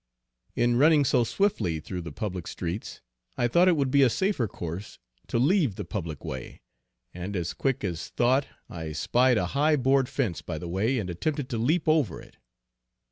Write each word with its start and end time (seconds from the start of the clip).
In 0.55 0.77
running 0.77 1.05
so 1.05 1.23
swiftly 1.23 1.79
through 1.79 2.01
the 2.01 2.11
public 2.11 2.47
streets, 2.47 3.01
I 3.37 3.47
thought 3.47 3.67
it 3.67 3.77
would 3.77 3.91
be 3.91 4.01
a 4.01 4.09
safer 4.09 4.47
course 4.47 4.97
to 5.27 5.37
leave 5.37 5.75
the 5.75 5.85
public 5.85 6.25
way, 6.25 6.63
and 7.13 7.35
as 7.35 7.53
quick 7.53 7.83
as 7.83 8.09
thought 8.09 8.47
I 8.67 8.93
spied 8.93 9.37
a 9.37 9.45
high 9.53 9.75
board 9.75 10.09
fence 10.09 10.41
by 10.41 10.57
the 10.57 10.67
way 10.67 10.97
and 10.97 11.07
attempted 11.07 11.49
to 11.49 11.59
leap 11.59 11.87
over 11.87 12.19
it. 12.19 12.37